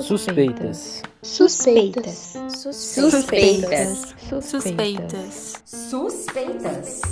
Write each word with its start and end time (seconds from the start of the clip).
Suspeitas. 0.00 1.02
Suspeitas. 1.22 2.34
Suspeitas. 2.48 4.14
Suspeitas. 4.42 5.62
Suspeitas. 5.66 7.02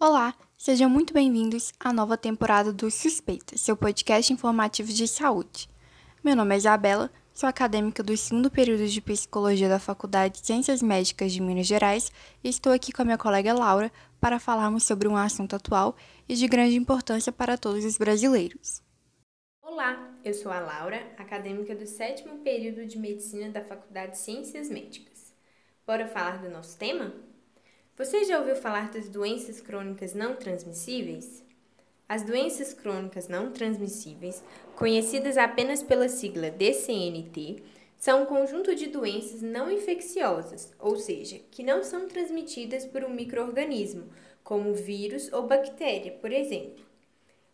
Olá, 0.00 0.34
sejam 0.56 0.88
muito 0.88 1.12
bem-vindos 1.12 1.72
à 1.78 1.92
nova 1.92 2.16
temporada 2.16 2.72
do 2.72 2.90
Suspeitas, 2.90 3.60
seu 3.60 3.76
podcast 3.76 4.32
informativo 4.32 4.90
de 4.90 5.06
saúde. 5.06 5.68
Meu 6.24 6.34
nome 6.34 6.54
é 6.54 6.58
Isabela, 6.58 7.10
sou 7.34 7.48
acadêmica 7.48 8.00
do 8.00 8.16
segundo 8.16 8.48
período 8.48 8.86
de 8.86 9.00
Psicologia 9.00 9.68
da 9.68 9.80
Faculdade 9.80 10.40
de 10.40 10.46
Ciências 10.46 10.80
Médicas 10.80 11.32
de 11.32 11.42
Minas 11.42 11.66
Gerais 11.66 12.12
e 12.44 12.48
estou 12.48 12.72
aqui 12.72 12.92
com 12.92 13.02
a 13.02 13.04
minha 13.04 13.18
colega 13.18 13.52
Laura 13.52 13.90
para 14.20 14.38
falarmos 14.38 14.84
sobre 14.84 15.08
um 15.08 15.16
assunto 15.16 15.56
atual 15.56 15.96
e 16.28 16.36
de 16.36 16.46
grande 16.46 16.76
importância 16.76 17.32
para 17.32 17.58
todos 17.58 17.84
os 17.84 17.98
brasileiros. 17.98 18.80
Olá, 19.60 20.14
eu 20.24 20.32
sou 20.32 20.52
a 20.52 20.60
Laura, 20.60 21.12
acadêmica 21.18 21.74
do 21.74 21.88
sétimo 21.88 22.38
período 22.38 22.86
de 22.86 22.96
Medicina 22.96 23.50
da 23.50 23.62
Faculdade 23.62 24.12
de 24.12 24.18
Ciências 24.18 24.70
Médicas. 24.70 25.34
Bora 25.84 26.06
falar 26.06 26.40
do 26.40 26.48
nosso 26.48 26.78
tema? 26.78 27.12
Você 27.96 28.24
já 28.24 28.38
ouviu 28.38 28.54
falar 28.54 28.90
das 28.90 29.08
doenças 29.08 29.60
crônicas 29.60 30.14
não 30.14 30.36
transmissíveis? 30.36 31.43
As 32.06 32.22
doenças 32.22 32.74
crônicas 32.74 33.28
não 33.28 33.50
transmissíveis, 33.50 34.44
conhecidas 34.76 35.38
apenas 35.38 35.82
pela 35.82 36.06
sigla 36.06 36.50
DCNT, 36.50 37.62
são 37.96 38.22
um 38.22 38.26
conjunto 38.26 38.74
de 38.74 38.88
doenças 38.88 39.40
não 39.40 39.70
infecciosas, 39.70 40.70
ou 40.78 40.96
seja, 40.96 41.40
que 41.50 41.62
não 41.62 41.82
são 41.82 42.06
transmitidas 42.06 42.84
por 42.84 43.04
um 43.04 43.08
microorganismo, 43.08 44.10
como 44.42 44.74
vírus 44.74 45.32
ou 45.32 45.46
bactéria, 45.46 46.12
por 46.12 46.30
exemplo. 46.30 46.84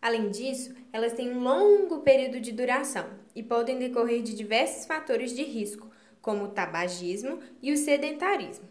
Além 0.01 0.29
disso, 0.29 0.75
elas 0.91 1.13
têm 1.13 1.31
um 1.31 1.41
longo 1.41 1.99
período 1.99 2.41
de 2.41 2.51
duração 2.51 3.07
e 3.33 3.41
podem 3.41 3.79
decorrer 3.79 4.21
de 4.21 4.35
diversos 4.35 4.85
fatores 4.85 5.33
de 5.33 5.43
risco, 5.43 5.89
como 6.21 6.43
o 6.43 6.49
tabagismo 6.49 7.39
e 7.61 7.71
o 7.71 7.77
sedentarismo. 7.77 8.67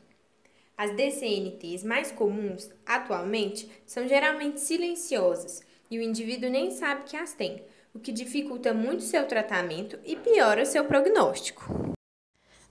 As 0.77 0.95
DCNTs 0.95 1.85
mais 1.85 2.13
comuns, 2.13 2.69
atualmente, 2.85 3.71
são 3.87 4.07
geralmente 4.07 4.61
silenciosas 4.61 5.63
e 5.91 5.99
o 5.99 6.03
indivíduo 6.03 6.49
nem 6.49 6.71
sabe 6.71 7.03
que 7.05 7.17
as 7.17 7.33
tem, 7.33 7.65
o 7.93 7.99
que 7.99 8.13
dificulta 8.13 8.73
muito 8.73 9.03
seu 9.03 9.27
tratamento 9.27 9.99
e 10.05 10.15
piora 10.15 10.65
seu 10.65 10.85
prognóstico. 10.85 11.95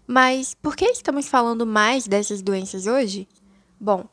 Mas 0.08 0.56
por 0.56 0.76
que 0.76 0.86
estamos 0.86 1.28
falando 1.28 1.66
mais 1.66 2.08
dessas 2.08 2.42
doenças 2.42 2.88
hoje? 2.88 3.28
Bom, 3.80 4.08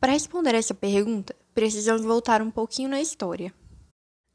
para 0.00 0.12
responder 0.12 0.54
essa 0.54 0.74
pergunta, 0.74 1.34
precisamos 1.54 2.02
voltar 2.02 2.40
um 2.40 2.50
pouquinho 2.50 2.88
na 2.88 3.00
história. 3.00 3.52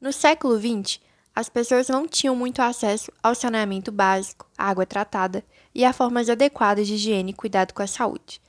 No 0.00 0.12
século 0.12 0.58
XX, 0.58 1.00
as 1.34 1.48
pessoas 1.48 1.88
não 1.88 2.06
tinham 2.06 2.36
muito 2.36 2.60
acesso 2.60 3.10
ao 3.22 3.34
saneamento 3.34 3.90
básico, 3.90 4.48
água 4.56 4.84
tratada 4.84 5.42
e 5.74 5.84
a 5.84 5.92
formas 5.92 6.28
adequadas 6.28 6.86
de 6.86 6.94
higiene 6.94 7.30
e 7.30 7.34
cuidado 7.34 7.72
com 7.72 7.82
a 7.82 7.86
saúde. 7.86 8.40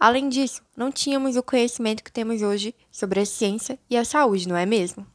Além 0.00 0.30
disso, 0.30 0.62
não 0.74 0.90
tínhamos 0.90 1.36
o 1.36 1.42
conhecimento 1.42 2.02
que 2.02 2.10
temos 2.10 2.40
hoje 2.40 2.74
sobre 2.90 3.20
a 3.20 3.26
ciência 3.26 3.78
e 3.90 3.98
a 3.98 4.04
saúde, 4.04 4.48
não 4.48 4.56
é 4.56 4.64
mesmo? 4.64 5.06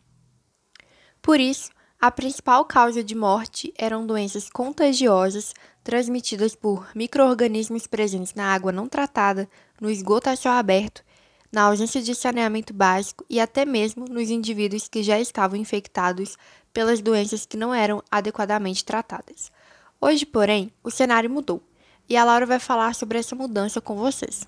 Por 1.24 1.40
isso, 1.40 1.72
a 2.00 2.12
principal 2.12 2.64
causa 2.66 3.04
de 3.04 3.16
morte 3.16 3.74
eram 3.80 4.06
doenças 4.06 4.48
contagiosas 4.48 5.56
transmitidas 5.84 6.56
por 6.56 6.88
micro-organismos 6.94 7.88
presentes 7.88 8.36
na 8.36 8.54
água 8.54 8.72
não 8.72 8.88
tratada, 8.88 9.50
no 9.82 9.90
esgoto 9.90 10.30
a 10.30 10.36
céu 10.36 10.52
aberto, 10.52 11.04
na 11.52 11.64
ausência 11.64 12.00
de 12.00 12.14
saneamento 12.14 12.72
básico 12.72 13.26
e 13.28 13.40
até 13.40 13.66
mesmo 13.66 14.06
nos 14.06 14.30
indivíduos 14.30 14.88
que 14.88 15.02
já 15.02 15.20
estavam 15.20 15.58
infectados 15.58 16.38
pelas 16.72 17.02
doenças 17.02 17.44
que 17.44 17.58
não 17.58 17.74
eram 17.74 18.04
adequadamente 18.12 18.86
tratadas. 18.86 19.52
Hoje, 20.00 20.28
porém, 20.28 20.72
o 20.84 20.92
cenário 20.92 21.30
mudou 21.30 21.60
e 22.08 22.16
a 22.16 22.24
Laura 22.24 22.46
vai 22.46 22.60
falar 22.60 22.94
sobre 22.94 23.18
essa 23.18 23.36
mudança 23.36 23.82
com 23.82 23.96
vocês. 23.96 24.48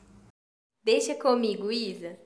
Deixa 0.88 1.14
comigo, 1.14 1.70
Isa. 1.70 2.18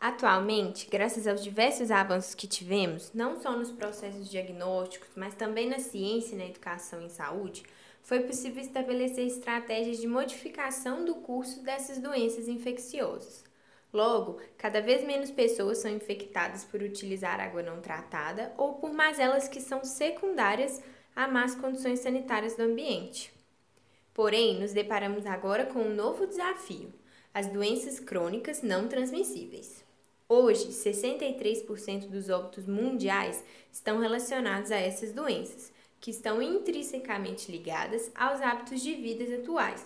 Atualmente, 0.00 0.88
graças 0.90 1.24
aos 1.28 1.40
diversos 1.40 1.92
avanços 1.92 2.34
que 2.34 2.48
tivemos, 2.48 3.12
não 3.14 3.40
só 3.40 3.52
nos 3.52 3.70
processos 3.70 4.28
diagnósticos, 4.28 5.10
mas 5.14 5.36
também 5.36 5.68
na 5.68 5.78
ciência 5.78 6.34
e 6.34 6.38
na 6.38 6.46
educação 6.46 7.00
em 7.00 7.08
saúde, 7.08 7.62
foi 8.02 8.18
possível 8.24 8.60
estabelecer 8.60 9.24
estratégias 9.24 9.98
de 9.98 10.08
modificação 10.08 11.04
do 11.04 11.14
curso 11.14 11.62
dessas 11.62 12.00
doenças 12.00 12.48
infecciosas. 12.48 13.44
Logo, 13.92 14.40
cada 14.56 14.80
vez 14.80 15.06
menos 15.06 15.30
pessoas 15.30 15.78
são 15.78 15.88
infectadas 15.88 16.64
por 16.64 16.82
utilizar 16.82 17.38
água 17.38 17.62
não 17.62 17.80
tratada 17.80 18.52
ou 18.58 18.72
por 18.74 18.92
mazelas 18.92 19.46
que 19.46 19.60
são 19.60 19.84
secundárias 19.84 20.82
a 21.14 21.28
más 21.28 21.54
condições 21.54 22.00
sanitárias 22.00 22.56
do 22.56 22.64
ambiente. 22.64 23.32
Porém, 24.12 24.58
nos 24.58 24.72
deparamos 24.72 25.24
agora 25.24 25.66
com 25.66 25.82
um 25.82 25.94
novo 25.94 26.26
desafio 26.26 26.92
as 27.32 27.46
doenças 27.46 28.00
crônicas 28.00 28.62
não 28.62 28.88
transmissíveis. 28.88 29.84
Hoje, 30.28 30.68
63% 30.68 32.08
dos 32.08 32.28
óbitos 32.28 32.66
mundiais 32.66 33.42
estão 33.72 33.98
relacionados 33.98 34.70
a 34.70 34.76
essas 34.76 35.12
doenças, 35.12 35.72
que 36.00 36.10
estão 36.10 36.40
intrinsecamente 36.40 37.50
ligadas 37.50 38.10
aos 38.14 38.40
hábitos 38.40 38.82
de 38.82 38.94
vida 38.94 39.36
atuais, 39.36 39.84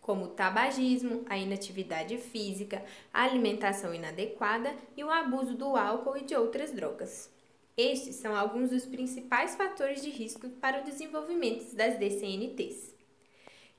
como 0.00 0.26
o 0.26 0.28
tabagismo, 0.28 1.24
a 1.28 1.38
inatividade 1.38 2.18
física, 2.18 2.84
a 3.12 3.22
alimentação 3.22 3.94
inadequada 3.94 4.74
e 4.96 5.02
o 5.02 5.10
abuso 5.10 5.54
do 5.54 5.76
álcool 5.76 6.18
e 6.18 6.24
de 6.24 6.36
outras 6.36 6.70
drogas. 6.70 7.30
Estes 7.76 8.16
são 8.16 8.36
alguns 8.36 8.70
dos 8.70 8.86
principais 8.86 9.56
fatores 9.56 10.02
de 10.02 10.10
risco 10.10 10.48
para 10.48 10.82
o 10.82 10.84
desenvolvimento 10.84 11.74
das 11.74 11.98
DCNTs. 11.98 12.93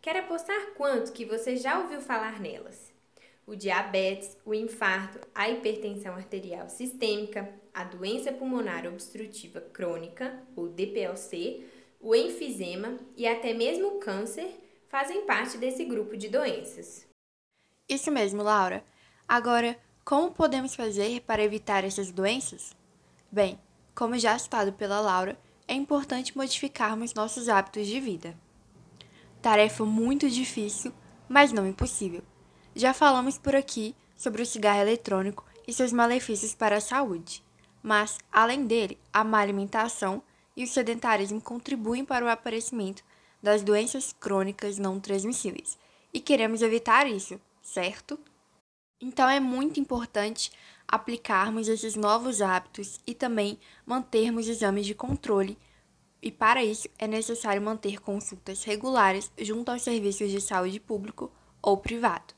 Quer 0.06 0.18
apostar 0.18 0.68
quanto 0.78 1.12
que 1.12 1.26
você 1.26 1.58
já 1.58 1.80
ouviu 1.80 2.00
falar 2.00 2.40
nelas? 2.40 2.94
O 3.44 3.56
diabetes, 3.56 4.38
o 4.46 4.54
infarto, 4.54 5.20
a 5.34 5.50
hipertensão 5.50 6.14
arterial 6.14 6.70
sistêmica, 6.70 7.52
a 7.74 7.84
doença 7.84 8.32
pulmonar 8.32 8.86
obstrutiva 8.86 9.60
crônica, 9.60 10.44
ou 10.56 10.68
DPLC, 10.70 11.66
o 12.00 12.14
enfisema 12.14 13.00
e 13.18 13.26
até 13.28 13.52
mesmo 13.52 13.88
o 13.88 14.00
câncer 14.00 14.48
fazem 14.90 15.26
parte 15.26 15.58
desse 15.58 15.84
grupo 15.84 16.16
de 16.16 16.30
doenças. 16.30 17.08
Isso 17.90 18.12
mesmo, 18.12 18.44
Laura. 18.44 18.84
Agora, 19.28 19.76
como 20.04 20.32
podemos 20.32 20.76
fazer 20.76 21.22
para 21.22 21.44
evitar 21.44 21.84
essas 21.84 22.12
doenças? 22.12 22.76
Bem, 23.32 23.60
como 23.96 24.20
já 24.20 24.38
citado 24.38 24.72
pela 24.72 25.02
Laura, 25.02 25.36
é 25.68 25.74
importante 25.74 26.38
modificarmos 26.38 27.16
nossos 27.16 27.50
hábitos 27.50 27.88
de 27.88 28.00
vida. 28.00 28.45
Tarefa 29.46 29.86
muito 29.86 30.28
difícil, 30.28 30.92
mas 31.30 31.52
não 31.52 31.68
impossível. 31.68 32.24
Já 32.76 32.96
falamos 32.96 33.38
por 33.38 33.56
aqui 33.56 33.96
sobre 34.18 34.42
o 34.42 34.46
cigarro 34.46 34.82
eletrônico 34.82 35.46
e 35.68 35.72
seus 35.72 35.94
malefícios 35.94 36.56
para 36.56 36.78
a 36.78 36.82
saúde, 36.82 37.44
mas, 37.84 38.18
além 38.32 38.66
dele, 38.66 38.98
a 39.14 39.24
má 39.24 39.38
alimentação 39.38 40.24
e 40.58 40.64
o 40.64 40.68
sedentarismo 40.68 41.40
contribuem 41.40 42.04
para 42.04 42.26
o 42.26 42.28
aparecimento 42.28 43.04
das 43.40 43.62
doenças 43.62 44.12
crônicas 44.12 44.80
não 44.80 45.00
transmissíveis, 45.00 45.78
e 46.12 46.20
queremos 46.20 46.64
evitar 46.64 47.06
isso, 47.06 47.40
certo? 47.62 48.20
Então 49.00 49.30
é 49.30 49.40
muito 49.40 49.80
importante 49.80 50.52
aplicarmos 50.88 51.68
esses 51.68 51.96
novos 51.96 52.42
hábitos 52.42 53.00
e 53.06 53.14
também 53.14 53.60
mantermos 53.86 54.48
exames 54.48 54.88
de 54.88 54.96
controle 54.96 55.56
e 56.26 56.32
para 56.32 56.64
isso 56.64 56.90
é 56.98 57.06
necessário 57.06 57.62
manter 57.62 58.02
consultas 58.02 58.64
regulares 58.64 59.32
junto 59.40 59.70
aos 59.70 59.84
serviços 59.84 60.32
de 60.32 60.42
saúde 60.42 60.80
público 60.80 61.32
ou 61.62 61.78
privado. 61.78 62.34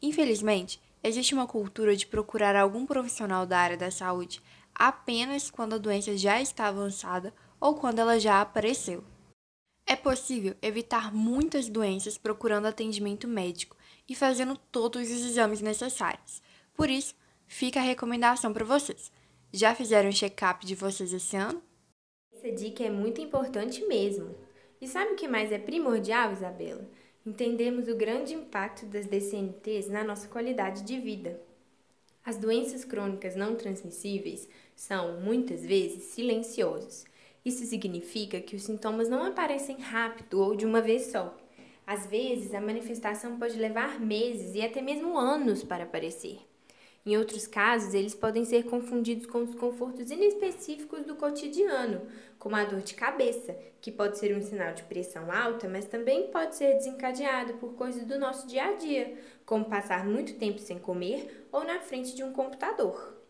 Infelizmente, 0.00 0.80
existe 1.02 1.34
uma 1.34 1.48
cultura 1.48 1.96
de 1.96 2.06
procurar 2.06 2.54
algum 2.54 2.86
profissional 2.86 3.44
da 3.44 3.58
área 3.58 3.76
da 3.76 3.90
saúde 3.90 4.40
apenas 4.72 5.50
quando 5.50 5.74
a 5.74 5.78
doença 5.78 6.16
já 6.16 6.40
está 6.40 6.68
avançada 6.68 7.34
ou 7.60 7.74
quando 7.74 7.98
ela 7.98 8.20
já 8.20 8.40
apareceu. 8.40 9.02
É 9.84 9.96
possível 9.96 10.54
evitar 10.62 11.12
muitas 11.12 11.68
doenças 11.68 12.16
procurando 12.16 12.66
atendimento 12.66 13.26
médico 13.26 13.76
e 14.08 14.14
fazendo 14.14 14.56
todos 14.56 15.02
os 15.10 15.20
exames 15.24 15.60
necessários. 15.60 16.40
Por 16.74 16.88
isso, 16.88 17.16
fica 17.48 17.80
a 17.80 17.82
recomendação 17.82 18.52
para 18.52 18.64
vocês. 18.64 19.10
Já 19.52 19.74
fizeram 19.74 20.10
o 20.10 20.12
check-up 20.12 20.64
de 20.64 20.76
vocês 20.76 21.12
esse 21.12 21.36
ano? 21.36 21.60
Essa 22.42 22.50
dica 22.50 22.82
é 22.82 22.90
muito 22.90 23.20
importante 23.20 23.86
mesmo. 23.86 24.34
E 24.80 24.88
sabe 24.88 25.12
o 25.12 25.14
que 25.14 25.28
mais 25.28 25.52
é 25.52 25.58
primordial, 25.58 26.32
Isabela? 26.32 26.84
Entendemos 27.24 27.86
o 27.86 27.94
grande 27.94 28.34
impacto 28.34 28.84
das 28.84 29.06
DCNTs 29.06 29.86
na 29.88 30.02
nossa 30.02 30.26
qualidade 30.26 30.82
de 30.82 30.98
vida. 30.98 31.40
As 32.24 32.36
doenças 32.36 32.84
crônicas 32.84 33.36
não 33.36 33.54
transmissíveis 33.54 34.48
são, 34.74 35.20
muitas 35.20 35.64
vezes, 35.64 36.02
silenciosas. 36.02 37.04
Isso 37.44 37.64
significa 37.64 38.40
que 38.40 38.56
os 38.56 38.64
sintomas 38.64 39.08
não 39.08 39.24
aparecem 39.24 39.76
rápido 39.76 40.40
ou 40.40 40.56
de 40.56 40.66
uma 40.66 40.80
vez 40.80 41.12
só. 41.12 41.36
Às 41.86 42.08
vezes, 42.08 42.52
a 42.54 42.60
manifestação 42.60 43.38
pode 43.38 43.56
levar 43.56 44.00
meses 44.00 44.56
e 44.56 44.62
até 44.62 44.82
mesmo 44.82 45.16
anos 45.16 45.62
para 45.62 45.84
aparecer. 45.84 46.40
Em 47.04 47.16
outros 47.16 47.48
casos, 47.48 47.94
eles 47.94 48.14
podem 48.14 48.44
ser 48.44 48.64
confundidos 48.64 49.26
com 49.26 49.44
desconfortos 49.44 50.08
inespecíficos 50.10 51.04
do 51.04 51.16
cotidiano, 51.16 52.06
como 52.38 52.54
a 52.54 52.64
dor 52.64 52.80
de 52.80 52.94
cabeça, 52.94 53.56
que 53.80 53.90
pode 53.90 54.18
ser 54.18 54.36
um 54.36 54.40
sinal 54.40 54.72
de 54.72 54.84
pressão 54.84 55.30
alta, 55.32 55.68
mas 55.68 55.86
também 55.86 56.28
pode 56.28 56.54
ser 56.54 56.74
desencadeado 56.74 57.54
por 57.54 57.74
coisas 57.74 58.04
do 58.04 58.20
nosso 58.20 58.46
dia 58.46 58.66
a 58.66 58.72
dia, 58.74 59.18
como 59.44 59.64
passar 59.64 60.06
muito 60.06 60.38
tempo 60.38 60.60
sem 60.60 60.78
comer 60.78 61.48
ou 61.50 61.64
na 61.64 61.80
frente 61.80 62.14
de 62.14 62.22
um 62.22 62.32
computador. 62.32 63.20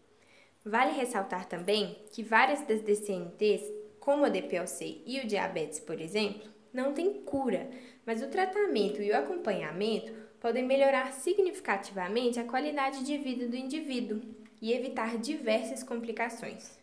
Vale 0.65 0.93
ressaltar 0.93 1.47
também 1.47 1.97
que 2.13 2.23
várias 2.23 2.61
das 2.67 2.83
DCNTs, 2.83 3.63
como 3.99 4.27
a 4.27 4.29
DPLC 4.29 5.03
e 5.07 5.19
o 5.21 5.27
diabetes, 5.27 5.81
por 5.81 5.99
exemplo, 5.99 6.53
não 6.73 6.93
têm 6.93 7.23
cura, 7.23 7.71
mas 8.07 8.23
o 8.23 8.29
tratamento 8.29 9.01
e 9.03 9.11
o 9.11 9.17
acompanhamento 9.17 10.13
podem 10.41 10.65
melhorar 10.65 11.13
significativamente 11.13 12.41
a 12.41 12.45
qualidade 12.45 13.05
de 13.05 13.17
vida 13.19 13.47
do 13.47 13.57
indivíduo 13.57 14.21
e 14.61 14.73
evitar 14.73 15.19
diversas 15.19 15.83
complicações. 15.83 16.79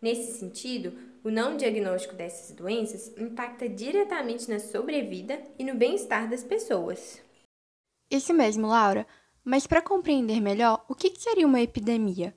Nesse 0.00 0.38
sentido, 0.38 0.92
o 1.22 1.30
não 1.30 1.56
diagnóstico 1.56 2.14
dessas 2.14 2.54
doenças 2.54 3.12
impacta 3.16 3.68
diretamente 3.68 4.50
na 4.50 4.58
sobrevida 4.58 5.40
e 5.58 5.64
no 5.64 5.74
bem-estar 5.74 6.28
das 6.28 6.44
pessoas. 6.44 7.22
Isso 8.10 8.34
mesmo, 8.34 8.66
Laura. 8.66 9.06
Mas 9.42 9.66
para 9.66 9.82
compreender 9.82 10.40
melhor, 10.40 10.84
o 10.88 10.94
que 10.94 11.12
seria 11.18 11.46
uma 11.46 11.60
epidemia? 11.60 12.34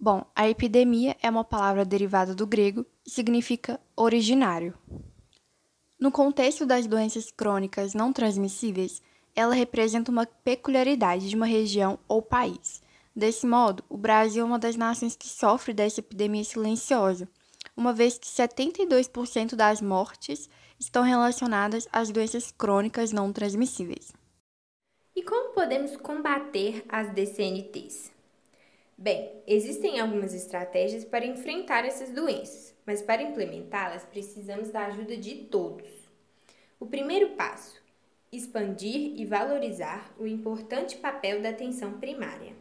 Bom, 0.00 0.24
a 0.34 0.48
epidemia 0.48 1.16
é 1.22 1.30
uma 1.30 1.44
palavra 1.44 1.84
derivada 1.84 2.34
do 2.34 2.46
grego 2.46 2.84
e 3.06 3.10
significa 3.10 3.80
originário. 3.96 4.76
No 5.98 6.10
contexto 6.10 6.66
das 6.66 6.86
doenças 6.86 7.30
crônicas 7.30 7.94
não 7.94 8.12
transmissíveis, 8.12 9.00
ela 9.34 9.54
representa 9.54 10.10
uma 10.10 10.26
peculiaridade 10.26 11.28
de 11.28 11.36
uma 11.36 11.46
região 11.46 11.98
ou 12.08 12.20
país. 12.20 12.82
Desse 13.14 13.46
modo, 13.46 13.84
o 13.88 13.96
Brasil 13.96 14.42
é 14.42 14.44
uma 14.44 14.58
das 14.58 14.76
nações 14.76 15.14
que 15.16 15.28
sofre 15.28 15.72
dessa 15.72 16.00
epidemia 16.00 16.42
silenciosa, 16.42 17.28
uma 17.76 17.92
vez 17.92 18.18
que 18.18 18.26
72% 18.26 19.54
das 19.54 19.80
mortes 19.80 20.48
estão 20.78 21.02
relacionadas 21.02 21.88
às 21.92 22.10
doenças 22.10 22.52
crônicas 22.52 23.12
não 23.12 23.32
transmissíveis. 23.32 24.12
E 25.14 25.22
como 25.22 25.54
podemos 25.54 25.96
combater 25.96 26.84
as 26.88 27.12
DCNTs? 27.12 28.13
Bem, 28.96 29.42
existem 29.46 29.98
algumas 29.98 30.32
estratégias 30.32 31.04
para 31.04 31.26
enfrentar 31.26 31.84
essas 31.84 32.10
doenças, 32.10 32.74
mas 32.86 33.02
para 33.02 33.22
implementá-las 33.22 34.04
precisamos 34.04 34.70
da 34.70 34.86
ajuda 34.86 35.16
de 35.16 35.34
todos. 35.46 35.88
O 36.78 36.86
primeiro 36.86 37.30
passo 37.30 37.82
expandir 38.36 39.14
e 39.16 39.24
valorizar 39.24 40.12
o 40.18 40.26
importante 40.26 40.96
papel 40.96 41.40
da 41.40 41.50
atenção 41.50 41.98
primária. 41.98 42.52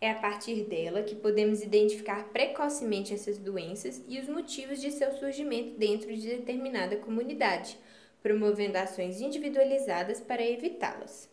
É 0.00 0.10
a 0.10 0.14
partir 0.14 0.64
dela 0.64 1.02
que 1.02 1.14
podemos 1.14 1.62
identificar 1.62 2.28
precocemente 2.28 3.12
essas 3.12 3.36
doenças 3.36 4.02
e 4.08 4.18
os 4.18 4.28
motivos 4.28 4.80
de 4.80 4.90
seu 4.90 5.12
surgimento 5.12 5.76
dentro 5.76 6.14
de 6.16 6.26
determinada 6.28 6.96
comunidade, 6.96 7.76
promovendo 8.22 8.78
ações 8.78 9.20
individualizadas 9.20 10.20
para 10.20 10.46
evitá-las. 10.46 11.28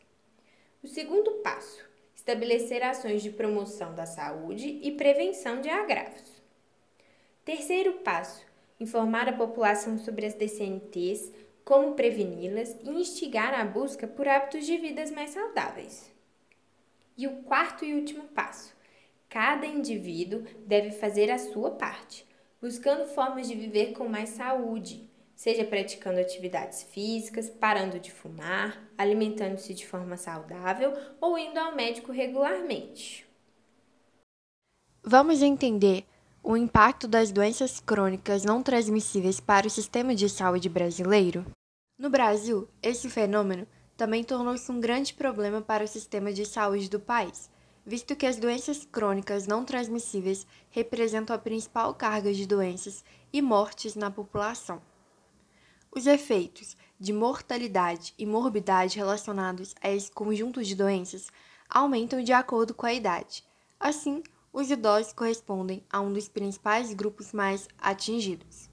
O 0.84 0.88
segundo 0.88 1.32
passo: 1.44 1.87
estabelecer 2.28 2.84
ações 2.84 3.24
de 3.24 3.30
promoção 3.30 3.96
da 3.96 4.06
saúde 4.06 4.82
e 4.84 4.92
prevenção 4.92 5.62
de 5.62 5.70
agravos. 5.70 6.44
Terceiro 7.46 7.94
passo: 8.00 8.46
informar 8.82 9.30
a 9.30 9.34
população 9.34 9.98
sobre 9.98 10.26
as 10.26 10.34
DCNTs, 10.34 11.32
como 11.64 11.94
preveni-las 11.94 12.76
e 12.84 12.90
instigar 12.90 13.58
a 13.58 13.64
busca 13.64 14.06
por 14.06 14.28
hábitos 14.28 14.66
de 14.66 14.78
vidas 14.78 15.10
mais 15.10 15.30
saudáveis. 15.30 16.12
E 17.18 17.26
o 17.28 17.44
quarto 17.44 17.86
e 17.86 17.94
último 17.94 18.26
passo: 18.26 18.76
cada 19.30 19.66
indivíduo 19.66 20.44
deve 20.66 20.92
fazer 20.92 21.32
a 21.32 21.38
sua 21.38 21.72
parte, 21.72 22.26
buscando 22.62 23.08
formas 23.08 23.48
de 23.48 23.56
viver 23.56 23.94
com 23.94 24.06
mais 24.10 24.32
saúde, 24.32 25.07
seja 25.38 25.64
praticando 25.64 26.20
atividades 26.20 26.82
físicas, 26.82 27.48
parando 27.48 28.00
de 28.00 28.12
fumar, 28.12 28.84
alimentando-se 28.98 29.72
de 29.72 29.86
forma 29.86 30.18
saudável 30.18 30.92
ou 31.22 31.38
indo 31.38 31.60
ao 31.60 31.76
médico 31.76 32.12
regularmente. 32.12 33.24
Vamos 35.04 35.44
entender 35.44 36.06
o 36.44 36.58
impacto 36.58 37.08
das 37.08 37.32
doenças 37.32 37.80
crônicas 37.80 38.44
não 38.44 38.64
transmissíveis 38.64 39.40
para 39.40 39.68
o 39.68 39.70
sistema 39.70 40.16
de 40.16 40.28
saúde 40.28 40.68
brasileiro? 40.68 41.46
No 42.00 42.10
Brasil, 42.10 42.68
esse 42.82 43.08
fenômeno 43.08 43.68
também 43.96 44.24
tornou-se 44.24 44.72
um 44.72 44.80
grande 44.80 45.14
problema 45.14 45.62
para 45.62 45.84
o 45.84 45.88
sistema 45.88 46.34
de 46.34 46.48
saúde 46.48 46.90
do 46.90 47.00
país, 47.00 47.48
visto 47.86 48.16
que 48.16 48.26
as 48.26 48.38
doenças 48.38 48.88
crônicas 48.92 49.46
não 49.46 49.64
transmissíveis 49.64 50.48
representam 50.72 51.36
a 51.36 51.40
principal 51.40 51.94
carga 51.94 52.34
de 52.34 52.48
doenças 52.48 53.06
e 53.32 53.40
mortes 53.40 53.96
na 53.96 54.10
população. 54.10 54.82
Os 55.98 56.06
efeitos 56.06 56.78
de 57.00 57.12
mortalidade 57.12 58.14
e 58.20 58.26
morbidade 58.28 59.00
relacionados 59.00 59.74
a 59.82 59.90
esse 59.90 60.12
conjunto 60.12 60.64
de 60.64 60.76
doenças 60.76 61.26
aumentam 61.68 62.22
de 62.22 62.32
acordo 62.32 62.72
com 62.72 62.86
a 62.86 62.94
idade. 62.94 63.44
Assim, 63.80 64.22
os 64.54 64.70
idosos 64.70 65.12
correspondem 65.12 65.84
a 65.92 66.00
um 66.00 66.14
dos 66.14 66.30
principais 66.30 66.94
grupos 66.94 67.34
mais 67.34 67.68
atingidos. 67.80 68.70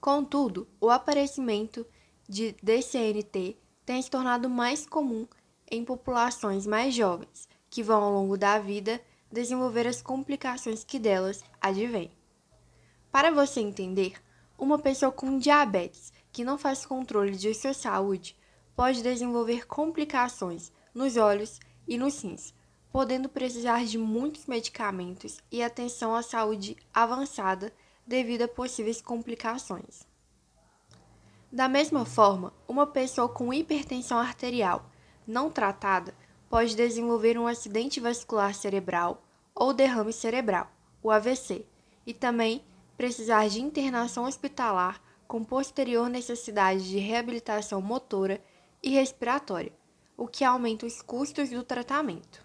Contudo, 0.00 0.66
o 0.80 0.90
aparecimento 0.90 1.86
de 2.28 2.56
DCNT 2.60 3.56
tem 3.86 4.02
se 4.02 4.10
tornado 4.10 4.50
mais 4.50 4.84
comum 4.84 5.28
em 5.70 5.84
populações 5.84 6.66
mais 6.66 6.92
jovens, 6.92 7.48
que 7.70 7.84
vão 7.84 8.02
ao 8.02 8.12
longo 8.12 8.36
da 8.36 8.58
vida 8.58 9.00
desenvolver 9.30 9.86
as 9.86 10.02
complicações 10.02 10.82
que 10.82 10.98
delas 10.98 11.44
advêm. 11.60 12.10
Para 13.12 13.30
você 13.30 13.60
entender, 13.60 14.20
uma 14.58 14.76
pessoa 14.76 15.12
com 15.12 15.38
diabetes 15.38 16.12
que 16.34 16.44
não 16.44 16.58
faz 16.58 16.84
controle 16.84 17.36
de 17.36 17.54
sua 17.54 17.72
saúde 17.72 18.36
pode 18.74 19.04
desenvolver 19.04 19.68
complicações 19.68 20.72
nos 20.92 21.16
olhos 21.16 21.60
e 21.86 21.96
nos 21.96 22.20
rins, 22.20 22.52
podendo 22.90 23.28
precisar 23.28 23.84
de 23.84 23.96
muitos 23.96 24.46
medicamentos 24.46 25.38
e 25.48 25.62
atenção 25.62 26.12
à 26.12 26.22
saúde 26.22 26.76
avançada 26.92 27.72
devido 28.04 28.42
a 28.42 28.48
possíveis 28.48 29.00
complicações. 29.00 30.08
Da 31.52 31.68
mesma 31.68 32.04
forma, 32.04 32.52
uma 32.66 32.84
pessoa 32.84 33.28
com 33.28 33.54
hipertensão 33.54 34.18
arterial 34.18 34.90
não 35.24 35.48
tratada 35.48 36.12
pode 36.50 36.74
desenvolver 36.74 37.38
um 37.38 37.46
acidente 37.46 38.00
vascular 38.00 38.52
cerebral 38.54 39.22
ou 39.54 39.72
derrame 39.72 40.12
cerebral, 40.12 40.68
o 41.00 41.12
AVC, 41.12 41.64
e 42.04 42.12
também 42.12 42.64
precisar 42.96 43.48
de 43.48 43.62
internação 43.62 44.24
hospitalar 44.24 45.00
com 45.34 45.42
posterior 45.42 46.08
necessidade 46.08 46.88
de 46.88 46.96
reabilitação 46.98 47.82
motora 47.82 48.40
e 48.80 48.90
respiratória, 48.90 49.72
o 50.16 50.28
que 50.28 50.44
aumenta 50.44 50.86
os 50.86 51.02
custos 51.02 51.50
do 51.50 51.64
tratamento. 51.64 52.40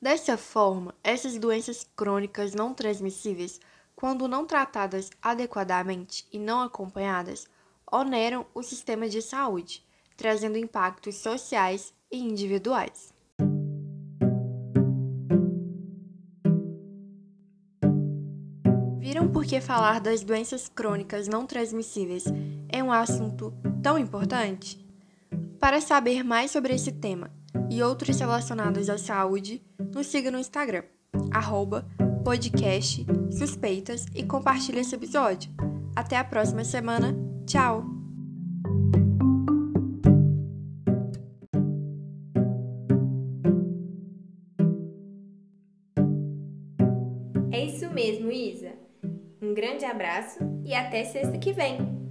Dessa 0.00 0.38
forma, 0.38 0.94
essas 1.04 1.36
doenças 1.36 1.86
crônicas 1.94 2.54
não 2.54 2.72
transmissíveis, 2.72 3.60
quando 3.94 4.26
não 4.26 4.46
tratadas 4.46 5.10
adequadamente 5.20 6.26
e 6.32 6.38
não 6.38 6.62
acompanhadas, 6.62 7.46
oneram 7.92 8.46
o 8.54 8.62
sistema 8.62 9.06
de 9.06 9.20
saúde, 9.20 9.86
trazendo 10.16 10.56
impactos 10.56 11.16
sociais 11.16 11.92
e 12.10 12.16
individuais. 12.16 13.11
Viram 19.42 19.44
por 19.44 19.46
que 19.46 19.60
falar 19.60 20.00
das 20.00 20.22
doenças 20.22 20.68
crônicas 20.68 21.26
não 21.26 21.46
transmissíveis 21.46 22.24
é 22.68 22.82
um 22.82 22.92
assunto 22.92 23.52
tão 23.82 23.98
importante? 23.98 24.78
Para 25.58 25.80
saber 25.80 26.22
mais 26.22 26.50
sobre 26.50 26.74
esse 26.74 26.92
tema 26.92 27.30
e 27.68 27.82
outros 27.82 28.18
relacionados 28.18 28.88
à 28.88 28.96
saúde, 28.96 29.62
nos 29.92 30.06
siga 30.06 30.30
no 30.30 30.38
Instagram, 30.38 30.84
arroba 31.32 31.86
podcast 32.24 33.04
suspeitas 33.36 34.06
e 34.14 34.22
compartilhe 34.22 34.80
esse 34.80 34.94
episódio. 34.94 35.50
Até 35.96 36.16
a 36.16 36.24
próxima 36.24 36.64
semana. 36.64 37.14
Tchau! 37.44 38.01
Grande 49.82 49.84
abraço 49.84 50.38
e 50.64 50.74
até 50.74 51.04
sexta 51.04 51.36
que 51.38 51.52
vem! 51.52 52.01